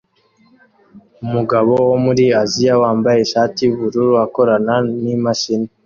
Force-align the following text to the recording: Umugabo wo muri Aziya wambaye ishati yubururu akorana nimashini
Umugabo 1.25 1.71
wo 1.89 1.97
muri 2.05 2.25
Aziya 2.41 2.73
wambaye 2.81 3.19
ishati 3.21 3.59
yubururu 3.63 4.13
akorana 4.25 4.75
nimashini 5.03 5.69